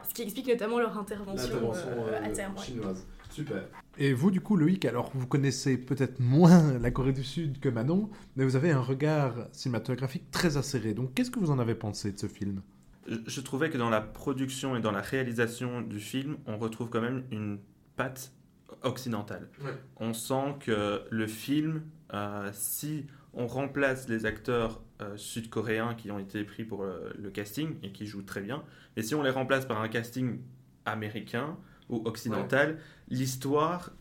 Ce 0.09 0.15
qui 0.15 0.23
explique 0.23 0.49
notamment 0.49 0.79
leur 0.79 0.99
intervention, 0.99 1.73
euh, 1.75 2.25
à 2.25 2.29
terme. 2.31 2.59
Chinoise. 2.59 3.07
Super. 3.31 3.63
Et 3.99 4.13
vous, 4.13 4.31
du 4.31 4.41
coup, 4.41 4.57
Loïc, 4.57 4.85
alors 4.85 5.11
vous 5.15 5.27
connaissez 5.27 5.77
peut-être 5.77 6.19
moins 6.19 6.79
la 6.79 6.91
Corée 6.91 7.13
du 7.13 7.25
Sud 7.25 7.61
que 7.61 7.69
Manon, 7.69 8.11
mais 8.37 8.45
vous 8.45 8.57
avez 8.57 8.71
un 8.71 8.81
regard 8.81 9.35
cinématographique 9.53 10.31
très 10.31 10.57
acéré. 10.57 10.95
Donc, 10.95 11.15
qu'est-ce 11.15 11.31
que 11.31 11.39
vous 11.39 11.51
en 11.51 11.59
avez 11.59 11.75
pensé 11.75 12.13
de 12.13 12.19
ce 12.19 12.27
film? 12.27 12.63
Je 13.07 13.41
trouvais 13.41 13.71
que 13.71 13.79
dans 13.79 13.91
la 13.91 14.01
production 14.01 14.77
et 14.77 14.81
dans 14.81 14.91
la 14.91 15.01
réalisation 15.01 15.81
du 15.81 16.01
film, 16.01 16.37
on 16.47 16.59
retrouve 16.59 16.91
quand 16.91 17.01
même 17.01 17.25
une 17.31 17.59
patte 17.97 18.33
occidentale. 18.83 19.49
On 19.97 20.13
sent 20.13 20.57
que 20.61 21.03
le 21.11 21.27
film, 21.27 21.83
euh, 22.13 22.51
si 22.53 23.07
on 23.35 23.47
remplace 23.47 24.09
les 24.09 24.27
acteurs 24.27 24.83
euh, 25.01 25.17
sud-coréens 25.17 25.95
qui 25.95 26.11
ont 26.11 26.19
été 26.19 26.45
pris 26.45 26.65
pour 26.65 26.85
le, 26.85 27.31
casting 27.31 27.77
et 27.83 27.93
qui 27.93 28.07
jouent 28.07 28.23
très 28.23 28.41
bien, 28.41 28.63
et 28.97 29.03
si 29.03 29.15
on 29.15 29.23
les 29.23 29.31
remplace 29.31 29.67
par 29.67 29.81
un 29.81 29.89
casting 29.89 30.39
américain 30.85 31.57
ou 31.89 32.03
occidental, 32.05 32.79
l'histoire 33.09 33.93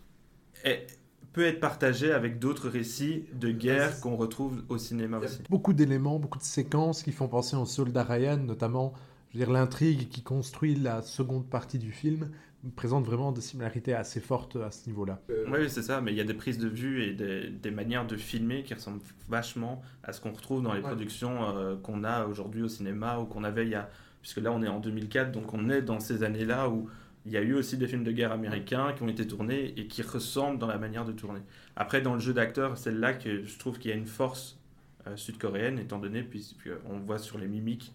peut 1.33 1.45
être 1.45 1.59
partagée 1.59 2.11
avec 2.11 2.39
d'autres 2.39 2.67
récits 2.67 3.25
de 3.33 3.51
guerre 3.51 4.01
qu'on 4.01 4.15
retrouve 4.15 4.63
au 4.69 4.77
cinéma 4.77 5.19
aussi. 5.19 5.43
Beaucoup 5.49 5.73
d'éléments, 5.73 6.17
beaucoup 6.17 6.39
de 6.39 6.43
séquences 6.43 7.03
qui 7.03 7.11
font 7.11 7.27
penser 7.27 7.55
au 7.55 7.65
Soldat 7.65 8.03
Ryan, 8.03 8.37
notamment 8.37 8.93
je 9.29 9.37
veux 9.37 9.45
dire, 9.45 9.53
l'intrigue 9.53 10.09
qui 10.09 10.21
construit 10.21 10.75
la 10.75 11.01
seconde 11.01 11.49
partie 11.49 11.79
du 11.79 11.91
film 11.91 12.29
présente 12.75 13.05
vraiment 13.05 13.31
des 13.31 13.41
similarités 13.41 13.93
assez 13.93 14.19
fortes 14.19 14.55
à 14.57 14.71
ce 14.71 14.87
niveau-là. 14.87 15.21
Euh, 15.29 15.45
oui, 15.49 15.69
c'est 15.69 15.83
ça, 15.83 16.01
mais 16.01 16.11
il 16.11 16.17
y 16.17 16.21
a 16.21 16.25
des 16.25 16.33
prises 16.33 16.57
de 16.57 16.67
vue 16.67 17.03
et 17.03 17.13
des, 17.13 17.71
manières 17.71 18.05
de 18.07 18.17
filmer 18.17 18.63
qui 18.63 18.73
ressemblent 18.73 19.01
vachement 19.29 19.81
à 20.03 20.11
ce 20.11 20.21
qu'on 20.21 20.31
retrouve 20.31 20.63
dans 20.63 20.73
les 20.73 20.81
productions 20.81 21.55
euh, 21.55 21.75
qu'on 21.75 22.03
a 22.03 22.25
aujourd'hui 22.25 22.63
au 22.63 22.67
cinéma 22.67 23.19
ou 23.19 23.25
qu'on 23.25 23.43
avait 23.43 23.65
il 23.65 23.71
y 23.71 23.75
a... 23.75 23.89
Puisque 24.21 24.37
là, 24.37 24.51
on 24.51 24.61
est 24.63 24.67
en 24.67 24.79
2004, 24.79 25.31
donc 25.31 25.53
on 25.53 25.69
est 25.69 25.81
dans 25.81 25.99
ces 25.99 26.23
années-là 26.23 26.69
où 26.69 26.89
il 27.25 27.31
y 27.31 27.37
a 27.37 27.41
eu 27.41 27.53
aussi 27.53 27.77
des 27.77 27.87
films 27.87 28.03
de 28.03 28.11
guerre 28.11 28.31
américains 28.31 28.93
qui 28.93 29.03
ont 29.03 29.07
été 29.07 29.27
tournés 29.27 29.73
et 29.77 29.87
qui 29.87 30.01
ressemblent 30.01 30.57
dans 30.57 30.67
la 30.67 30.77
manière 30.77 31.05
de 31.05 31.11
tourner. 31.11 31.41
Après, 31.75 32.01
dans 32.01 32.13
le 32.13 32.19
jeu 32.19 32.33
d'acteur, 32.33 32.77
c'est 32.77 32.91
là 32.91 33.13
que 33.13 33.43
je 33.43 33.59
trouve 33.59 33.77
qu'il 33.77 33.91
y 33.91 33.93
a 33.93 33.97
une 33.97 34.07
force 34.07 34.57
euh, 35.05 35.15
sud-coréenne, 35.15 35.77
étant 35.77 35.99
donné, 35.99 36.23
puisqu'on 36.23 36.99
voit 36.99 37.19
sur 37.19 37.37
les 37.37 37.47
mimiques, 37.47 37.93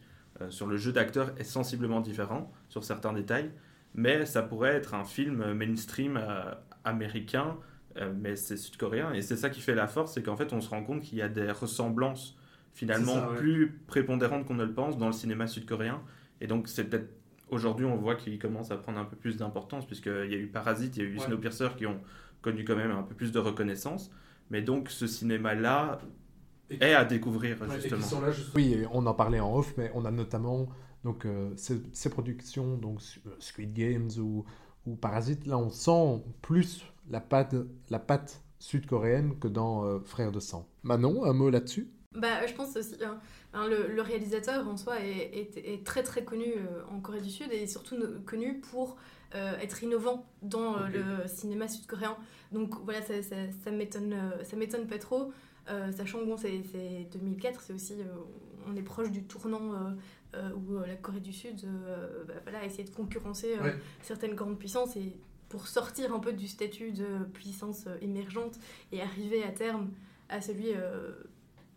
sur 0.50 0.66
le 0.66 0.76
jeu 0.76 0.92
d'acteur 0.92 1.32
est 1.38 1.44
sensiblement 1.44 2.00
différent 2.00 2.52
sur 2.68 2.84
certains 2.84 3.12
détails 3.12 3.50
mais 3.94 4.26
ça 4.26 4.42
pourrait 4.42 4.74
être 4.74 4.94
un 4.94 5.04
film 5.04 5.52
mainstream 5.52 6.16
euh, 6.16 6.52
américain, 6.84 7.58
euh, 7.96 8.12
mais 8.18 8.36
c'est 8.36 8.56
sud-coréen. 8.56 9.12
Et 9.12 9.22
c'est 9.22 9.36
ça 9.36 9.50
qui 9.50 9.60
fait 9.60 9.74
la 9.74 9.86
force, 9.86 10.14
c'est 10.14 10.22
qu'en 10.22 10.36
fait, 10.36 10.52
on 10.52 10.60
se 10.60 10.70
rend 10.70 10.82
compte 10.82 11.02
qu'il 11.02 11.18
y 11.18 11.22
a 11.22 11.28
des 11.28 11.50
ressemblances 11.50 12.36
finalement 12.72 13.34
plus 13.36 13.80
prépondérantes 13.86 14.46
qu'on 14.46 14.54
ne 14.54 14.64
le 14.64 14.72
pense 14.72 14.96
dans 14.96 15.06
le 15.06 15.12
cinéma 15.12 15.46
sud-coréen. 15.46 16.00
Et 16.40 16.46
donc, 16.46 16.68
c'est 16.68 16.84
peut-être 16.84 17.10
aujourd'hui, 17.50 17.84
on 17.84 17.96
voit 17.96 18.14
qu'il 18.14 18.38
commence 18.38 18.70
à 18.70 18.78
prendre 18.78 18.98
un 18.98 19.04
peu 19.04 19.16
plus 19.16 19.36
d'importance, 19.36 19.86
puisqu'il 19.86 20.30
y 20.30 20.34
a 20.34 20.38
eu 20.38 20.46
Parasite, 20.46 20.96
il 20.96 21.02
y 21.02 21.06
a 21.06 21.08
eu 21.08 21.18
Snowpiercer 21.18 21.68
qui 21.76 21.86
ont 21.86 22.00
connu 22.40 22.64
quand 22.64 22.76
même 22.76 22.90
un 22.90 23.02
peu 23.02 23.14
plus 23.14 23.30
de 23.30 23.38
reconnaissance. 23.38 24.10
Mais 24.50 24.62
donc, 24.62 24.88
ce 24.88 25.06
cinéma-là 25.06 26.00
est 26.80 26.94
à 26.94 27.04
découvrir, 27.04 27.58
justement. 27.70 28.22
Oui, 28.54 28.84
on 28.92 29.06
en 29.06 29.14
parlait 29.14 29.40
en 29.40 29.54
off, 29.56 29.74
mais 29.76 29.90
on 29.94 30.04
a 30.04 30.10
notamment 30.10 30.68
donc 31.04 31.26
euh, 31.26 31.50
ces, 31.56 32.10
productions, 32.10 32.76
donc 32.76 33.00
euh, 33.26 33.30
Squid 33.38 33.72
Games 33.72 34.10
ou, 34.18 34.44
ou 34.86 34.94
Parasite, 34.94 35.46
là 35.46 35.58
on 35.58 35.70
sent 35.70 36.22
plus 36.42 36.84
la 37.10 37.20
patte, 37.20 37.54
la 37.90 37.98
patte 37.98 38.42
sud-coréenne 38.58 39.38
que 39.38 39.48
dans 39.48 39.84
euh, 39.84 39.98
Frères 40.04 40.32
de 40.32 40.40
sang. 40.40 40.68
Manon, 40.82 41.24
un 41.24 41.32
mot 41.32 41.50
là-dessus? 41.50 41.90
Bah, 42.14 42.46
je 42.46 42.52
pense 42.52 42.76
aussi. 42.76 42.94
Hein, 43.02 43.18
hein, 43.52 43.66
le, 43.66 44.00
réalisateur 44.02 44.68
en 44.68 44.76
soi 44.76 45.00
est, 45.00 45.56
est, 45.56 45.84
très 45.84 46.02
très 46.02 46.24
connu 46.24 46.54
en 46.90 47.00
Corée 47.00 47.22
du 47.22 47.30
Sud 47.30 47.50
et 47.50 47.66
surtout 47.66 47.96
connu 48.26 48.60
pour 48.60 48.96
être 49.34 49.82
innovant 49.82 50.26
dans 50.42 50.86
le 50.88 51.26
cinéma 51.26 51.66
sud-coréen. 51.66 52.18
Donc 52.52 52.74
voilà, 52.84 53.00
ça, 53.00 53.22
ça, 53.22 53.36
ça 53.64 53.70
m'étonne 53.70 54.86
pas 54.86 54.98
trop. 54.98 55.32
Sachant 55.66 56.20
que 56.20 56.24
bon, 56.24 56.36
c'est 56.36 56.62
2004, 57.12 57.60
c'est 57.60 57.72
aussi, 57.72 57.94
on 58.66 58.76
est 58.76 58.82
proche 58.82 59.10
du 59.10 59.24
tournant 59.24 59.94
euh, 60.34 60.48
où 60.54 60.76
euh, 60.76 60.86
la 60.86 60.94
Corée 60.94 61.20
du 61.20 61.32
Sud 61.32 61.60
euh, 61.64 62.24
bah, 62.26 62.32
voilà, 62.44 62.60
a 62.60 62.64
essayé 62.64 62.84
de 62.84 62.94
concurrencer 62.94 63.54
certaines 64.00 64.34
grandes 64.34 64.58
puissances 64.58 64.96
et 64.96 65.14
pour 65.50 65.66
sortir 65.66 66.14
un 66.14 66.20
peu 66.20 66.32
du 66.32 66.48
statut 66.48 66.92
de 66.92 67.24
puissance 67.34 67.84
émergente 68.00 68.58
et 68.92 69.02
arriver 69.02 69.42
à 69.44 69.50
terme 69.50 69.90
à 70.30 70.40
celui 70.40 70.68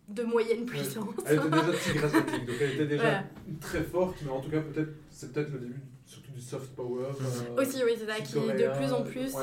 de 0.07 0.23
moyenne 0.23 0.65
puissance. 0.65 1.13
Elle 1.25 1.39
était 1.39 1.49
déjà 1.49 1.73
tigre 1.83 2.05
asiatique, 2.05 2.45
donc 2.45 2.55
elle 2.61 2.71
était 2.71 2.87
déjà 2.87 3.23
très 3.59 3.83
forte, 3.83 4.15
mais 4.23 4.31
en 4.31 4.39
tout 4.39 4.49
cas, 4.49 4.61
peut-être 4.61 4.93
c'est 5.09 5.33
peut-être 5.33 5.51
le 5.51 5.59
début 5.59 5.81
surtout 6.05 6.31
du 6.31 6.41
soft 6.41 6.75
power. 6.75 7.07
Aussi, 7.57 7.83
oui, 7.83 7.93
c'est 7.97 8.05
ça, 8.05 8.19
qui 8.21 8.37
est 8.37 8.67
de 8.67 8.77
plus 8.77 8.93
en 8.93 9.03
plus. 9.03 9.33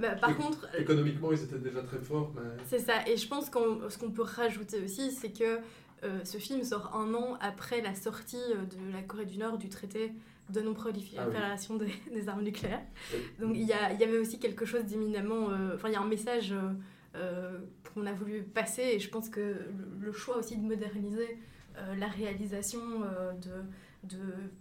Bah, 0.00 0.14
par 0.20 0.36
contre. 0.36 0.68
Économiquement, 0.78 1.32
ils 1.32 1.42
étaient 1.42 1.58
déjà 1.58 1.82
très 1.82 1.98
forts. 1.98 2.32
Mais... 2.34 2.62
C'est 2.66 2.78
ça, 2.78 3.06
et 3.06 3.16
je 3.16 3.26
pense 3.28 3.50
que 3.50 3.58
ce 3.88 3.98
qu'on 3.98 4.10
peut 4.10 4.22
rajouter 4.22 4.82
aussi, 4.82 5.10
c'est 5.10 5.30
que 5.30 5.58
euh, 6.04 6.20
ce 6.24 6.36
film 6.36 6.62
sort 6.64 6.94
un 6.94 7.14
an 7.14 7.38
après 7.40 7.80
la 7.80 7.94
sortie 7.94 8.36
euh, 8.36 8.64
de 8.66 8.92
la 8.92 9.02
Corée 9.02 9.24
du 9.24 9.38
Nord 9.38 9.56
du 9.56 9.70
traité 9.70 10.12
de 10.50 10.60
non-prolifération 10.60 11.78
ah 11.80 11.84
des, 12.12 12.28
armes 12.28 12.42
nucléaires. 12.42 12.82
Donc 13.40 13.52
il 13.54 13.62
y, 13.62 13.68
y, 13.68 13.72
avait 13.72 14.18
aussi 14.18 14.38
quelque 14.38 14.66
chose 14.66 14.84
d'éminemment... 14.84 15.48
Euh, 15.50 15.74
enfin, 15.74 15.88
il 15.88 15.92
y 15.92 15.96
a 15.96 16.00
un 16.00 16.06
message 16.06 16.54
qu'on 17.94 18.06
a 18.06 18.12
voulu 18.12 18.42
passer 18.42 18.82
et 18.82 18.98
je 18.98 19.08
pense 19.08 19.28
que 19.28 19.56
le, 20.00 20.12
choix 20.12 20.36
aussi 20.36 20.56
de 20.56 20.66
moderniser 20.66 21.38
la 21.98 22.06
réalisation, 22.08 22.80
de, 23.42 24.08
de, 24.16 24.18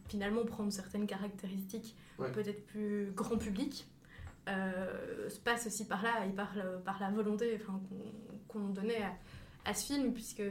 finalement 0.08 0.46
prendre 0.46 0.72
certaines 0.72 1.06
caractéristiques 1.06 1.96
peut-être 2.18 2.66
plus 2.68 3.12
grand 3.16 3.38
public, 3.38 3.88
se 4.48 5.40
passe 5.44 5.68
aussi 5.68 5.86
par 5.86 6.02
là 6.04 6.26
et 6.26 6.32
par, 6.32 6.54
par 6.86 7.00
la 7.00 7.12
volonté 7.12 7.60
qu'on 8.48 8.70
donnait 8.70 9.04
à 9.04 9.12
à 9.66 9.74
ce 9.74 9.86
film, 9.86 10.14
puisque 10.14 10.42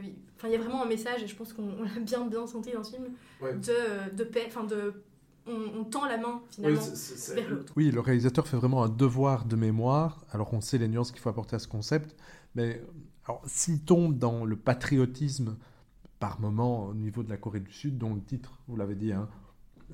il 0.43 0.49
y 0.49 0.55
a 0.55 0.57
vraiment 0.57 0.83
un 0.83 0.87
message, 0.87 1.23
et 1.23 1.27
je 1.27 1.35
pense 1.35 1.53
qu'on 1.53 1.83
l'a 1.83 1.99
bien, 2.01 2.25
bien 2.25 2.47
senti 2.47 2.71
dans 2.71 2.83
ce 2.83 2.95
film, 2.95 3.09
de, 3.41 4.15
de 4.15 4.23
paix, 4.23 4.45
enfin 4.47 4.63
de 4.63 5.03
on, 5.45 5.83
tend 5.83 6.05
la 6.05 6.17
main 6.17 6.41
finalement 6.49 6.81
vers 7.33 7.49
l'autre. 7.49 7.73
Oui, 7.75 7.91
le 7.91 7.99
réalisateur 7.99 8.47
fait 8.47 8.55
vraiment 8.55 8.83
un 8.83 8.89
devoir 8.89 9.45
de 9.45 9.57
mémoire, 9.57 10.25
alors 10.31 10.53
on 10.53 10.61
sait 10.61 10.77
les 10.77 10.87
nuances 10.87 11.11
qu'il 11.11 11.19
faut 11.19 11.29
apporter 11.29 11.57
à 11.57 11.59
ce 11.59 11.67
concept, 11.67 12.15
mais 12.55 12.81
s'il 13.45 13.83
tombe 13.83 14.17
dans 14.17 14.45
le 14.45 14.55
patriotisme 14.55 15.57
par 16.23 16.39
moment 16.39 16.85
au 16.85 16.93
niveau 16.93 17.21
de 17.21 17.29
la 17.29 17.35
Corée 17.35 17.59
du 17.59 17.73
Sud, 17.73 17.97
dont 17.97 18.13
le 18.13 18.21
titre, 18.21 18.61
vous 18.69 18.77
l'avez 18.77 18.95
dit, 18.95 19.11
hein, 19.11 19.27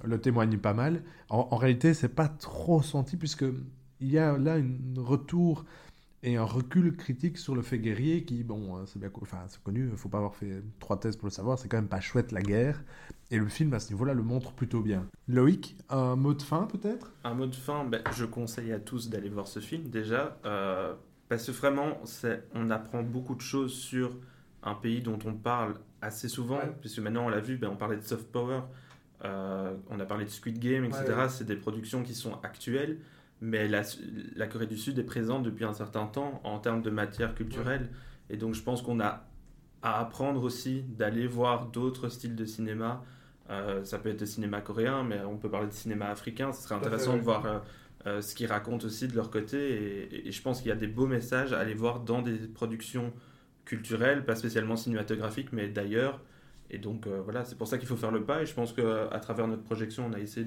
le 0.03 0.21
témoigne 0.21 0.59
pas 0.59 0.75
mal, 0.75 1.01
en, 1.29 1.55
réalité 1.55 1.95
c'est 1.95 2.13
pas 2.13 2.27
trop 2.27 2.83
senti, 2.83 3.17
puisque 3.17 3.45
il 4.00 4.12
y 4.12 4.19
a 4.19 4.38
là 4.38 4.57
un 4.57 4.63
retour 4.98 5.65
et 6.21 6.38
un 6.38 6.43
recul 6.43 6.95
critique 6.95 7.39
sur 7.39 7.55
le 7.55 7.63
fait 7.63 7.79
guerrier 7.79 8.25
qui, 8.25 8.43
bon, 8.43 8.75
hein, 8.75 8.83
c'est 8.86 9.00
bien 9.00 9.09
c'est 9.48 9.63
connu, 9.63 9.89
il 9.91 9.98
faut 9.98 10.07
pas 10.07 10.19
avoir 10.19 10.36
fait 10.36 10.62
trois 10.77 11.00
thèses 11.00 11.15
pour 11.15 11.25
le 11.25 11.31
savoir, 11.31 11.57
c'est 11.57 11.67
quand 11.67 11.77
même 11.77 11.88
pas 11.88 12.00
chouette 12.00 12.31
la 12.31 12.43
guerre. 12.43 12.83
Et 13.31 13.39
le 13.39 13.48
film, 13.48 13.74
à 13.74 13.79
ce 13.79 13.89
niveau-là, 13.89 14.13
le 14.13 14.21
montre 14.21 14.51
plutôt 14.51 14.81
bien. 14.81 15.07
Loïc, 15.27 15.77
un 15.89 16.15
mot 16.15 16.36
de 16.36 16.43
fin 16.43 16.67
peut-être? 16.67 17.12
Un 17.24 17.33
mot 17.33 17.48
de 17.48 17.55
fin, 17.55 17.86
ben, 17.86 18.03
je 18.15 18.25
conseille 18.25 18.71
à 18.71 18.79
tous 18.79 19.09
d'aller 19.09 19.29
voir 19.29 19.48
ce 19.48 19.62
film 19.62 19.89
déjà, 19.89 20.38
euh, 20.45 20.93
parce 21.27 21.48
que 21.48 21.51
vraiment, 21.53 21.98
on 22.53 22.69
apprend 22.69 23.01
beaucoup 23.01 23.33
de 23.33 23.41
choses 23.41 23.74
sur 23.74 24.12
un 24.63 24.75
pays 24.75 25.01
dont 25.01 25.19
on 25.25 25.33
parle 25.33 25.75
assez 26.01 26.29
souvent, 26.29 26.61
puisque 26.81 26.99
maintenant 26.99 27.25
on 27.25 27.29
l'a 27.29 27.39
vu, 27.39 27.57
ben, 27.57 27.69
on 27.69 27.75
parlait 27.75 27.97
de 27.97 28.03
soft 28.03 28.31
power, 28.31 28.61
euh, 29.25 29.73
on 29.89 29.99
a 29.99 30.05
parlé 30.05 30.25
de 30.25 30.29
Squid 30.29 30.59
Game, 30.59 30.85
etc. 30.85 31.27
C'est 31.27 31.45
des 31.45 31.55
productions 31.55 32.03
qui 32.03 32.13
sont 32.13 32.39
actuelles 32.43 32.99
mais 33.41 33.67
la, 33.67 33.83
la, 34.35 34.47
Corée 34.47 34.67
du 34.67 34.77
Sud 34.77 34.99
est 34.99 35.03
présente 35.03 35.43
depuis 35.43 35.63
un 35.63 35.73
certain 35.73 36.05
temps 36.05 36.41
en 36.43 36.59
termes 36.59 36.81
de 36.81 36.89
matière 36.89 37.35
culturelle. 37.35 37.89
Et 38.29 38.37
donc 38.37 38.53
je 38.53 38.61
pense 38.61 38.81
qu'on 38.81 38.99
a 38.99 39.25
à 39.81 40.01
apprendre 40.01 40.43
aussi 40.43 40.81
d'aller 40.81 41.25
voir 41.25 41.67
d'autres 41.67 42.09
styles 42.09 42.35
de 42.35 42.45
cinéma. 42.45 43.03
Euh, 43.49 43.83
ça 43.83 43.97
peut 43.97 44.09
être 44.09 44.19
le 44.19 44.27
cinéma 44.27 44.61
coréen, 44.61 45.03
mais 45.03 45.21
on 45.21 45.37
peut 45.37 45.49
parler 45.49 45.67
de 45.67 45.73
cinéma 45.73 46.09
africain. 46.09 46.51
Ce 46.51 46.63
serait 46.63 46.75
intéressant 46.75 47.15
de 47.15 47.21
voir 47.21 47.45
euh, 47.45 47.59
euh, 48.07 48.21
ce 48.21 48.35
qu'ils 48.35 48.47
racontent 48.47 48.85
aussi 48.85 49.07
de 49.07 49.15
leur 49.15 49.31
côté. 49.31 50.27
Et, 50.27 50.31
je 50.31 50.41
pense 50.41 50.59
qu'il 50.59 50.69
y 50.69 50.73
a 50.73 50.75
des 50.75 50.87
beaux 50.87 51.07
messages 51.07 51.53
à 51.53 51.59
aller 51.59 51.73
voir 51.73 52.01
dans 52.01 52.21
des 52.21 52.35
productions 52.35 53.13
culturelles, 53.69 54.25
pas 54.25 54.35
spécialement 54.35 54.75
cinématographiques, 54.75 55.53
mais 55.53 55.69
d'ailleurs. 55.69 56.19
Et 56.71 56.77
donc 56.77 57.07
voilà, 57.07 57.45
c'est 57.45 57.57
pour 57.57 57.67
ça 57.67 57.77
qu'il 57.77 57.88
faut 57.88 57.95
faire 57.95 58.11
le 58.11 58.23
pas. 58.23 58.41
Et 58.41 58.45
je 58.45 58.53
pense 58.53 58.73
qu'à 58.73 59.19
travers 59.21 59.47
notre 59.47 59.63
projection, 59.63 60.05
on 60.05 60.13
a 60.13 60.19
essayé 60.19 60.45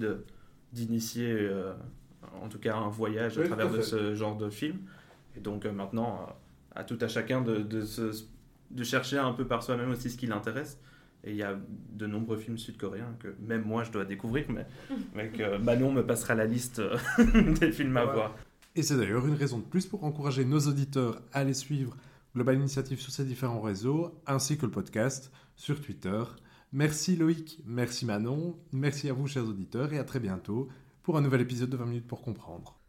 d'initier 0.73 1.51
en 2.41 2.49
tout 2.49 2.59
cas 2.59 2.77
un 2.77 2.89
voyage 2.89 3.39
à 3.39 3.45
travers 3.45 3.71
de 3.71 3.81
ce 3.81 4.15
genre 4.15 4.37
de 4.37 4.51
film. 4.51 4.79
Et 5.37 5.41
donc 5.41 5.65
euh, 5.65 5.73
maintenant, 5.73 6.27
euh, 6.29 6.81
à 6.81 6.85
tout 6.85 6.99
à 7.01 7.09
chacun 7.09 7.41
de, 7.41 7.59
de, 7.59 7.85
de 8.71 8.85
chercher 8.85 9.19
un 9.19 9.33
peu 9.33 9.47
par 9.47 9.63
soi-même 9.63 9.91
aussi 9.91 10.11
ce 10.11 10.17
qui 10.17 10.27
l'intéresse. 10.27 10.79
Et 11.25 11.31
il 11.31 11.37
y 11.37 11.43
a 11.43 11.57
de 11.93 12.07
nombreux 12.07 12.37
films 12.37 12.59
sud-coréens 12.59 13.15
que 13.21 13.29
même 13.41 13.63
moi 13.63 13.85
je 13.85 13.93
dois 13.93 14.05
découvrir, 14.05 14.47
mais, 14.49 15.29
que 15.29 15.57
Manon 15.59 15.93
me 15.93 16.05
passera 16.05 16.35
la 16.35 16.47
liste 16.47 16.81
euh, 16.81 16.97
des 17.61 17.71
films 17.71 17.97
à 17.97 18.05
voir. 18.05 18.35
Et 18.75 18.83
c'est 18.83 18.97
d'ailleurs 18.97 19.27
une 19.27 19.35
raison 19.35 19.59
de 19.59 19.65
plus 19.65 19.87
pour 19.87 20.05
encourager 20.05 20.45
nos 20.45 20.61
auditeurs 20.61 21.23
à 21.33 21.41
aller 21.41 21.55
suivre 21.55 21.97
Global 22.35 22.57
Initiative 22.57 23.01
sur 23.01 23.13
ces 23.13 23.25
différents 23.25 23.61
réseaux, 23.61 24.21
ainsi 24.27 24.57
que 24.57 24.67
le 24.67 24.73
podcast 24.73 25.31
sur 25.57 25.81
Twitter. 25.81 26.23
Merci 26.73 27.17
Loïc, 27.17 27.63
merci 27.67 28.07
Manon, 28.07 28.59
merci 28.73 29.11
à 29.11 29.13
vous 29.13 29.27
chers 29.27 29.47
auditeurs 29.47 29.93
et 29.93 29.99
à 29.99 30.05
très 30.05 30.21
bientôt 30.21 30.69
pour 31.03 31.19
un 31.19 31.21
nouvel 31.21 31.43
épisode 31.43 31.71
de 31.71 31.77
20 31.77 31.87
minutes 31.87 32.07
pour 32.07 32.23
comprendre. 32.23 32.82